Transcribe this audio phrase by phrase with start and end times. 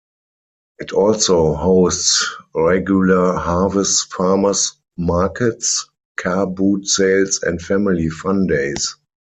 [0.79, 8.95] It also hosts regular Harvest farmer's markets, car boot sales and family fun days.